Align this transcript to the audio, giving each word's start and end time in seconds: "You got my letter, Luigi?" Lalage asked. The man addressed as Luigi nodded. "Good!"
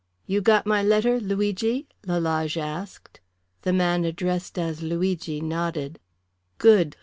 "You 0.25 0.41
got 0.41 0.65
my 0.65 0.81
letter, 0.81 1.19
Luigi?" 1.19 1.87
Lalage 2.07 2.57
asked. 2.57 3.19
The 3.61 3.71
man 3.71 4.03
addressed 4.03 4.57
as 4.57 4.81
Luigi 4.81 5.41
nodded. 5.41 5.99
"Good!" 6.57 6.97